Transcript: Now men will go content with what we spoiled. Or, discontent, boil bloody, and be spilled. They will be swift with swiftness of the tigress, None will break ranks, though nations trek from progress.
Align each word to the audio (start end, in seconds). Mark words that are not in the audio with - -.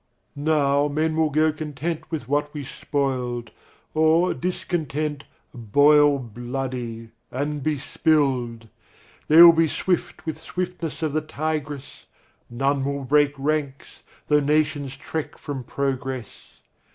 Now 0.35 0.87
men 0.87 1.15
will 1.15 1.29
go 1.29 1.51
content 1.51 2.09
with 2.09 2.27
what 2.27 2.51
we 2.55 2.63
spoiled. 2.63 3.51
Or, 3.93 4.33
discontent, 4.33 5.25
boil 5.53 6.17
bloody, 6.17 7.11
and 7.29 7.61
be 7.61 7.77
spilled. 7.77 8.67
They 9.27 9.43
will 9.43 9.53
be 9.53 9.67
swift 9.67 10.25
with 10.25 10.39
swiftness 10.41 11.03
of 11.03 11.13
the 11.13 11.21
tigress, 11.21 12.07
None 12.49 12.83
will 12.83 13.03
break 13.03 13.35
ranks, 13.37 14.01
though 14.27 14.39
nations 14.39 14.97
trek 14.97 15.37
from 15.37 15.63
progress. 15.63 16.47